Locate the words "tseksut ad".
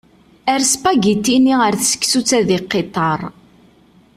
1.75-2.47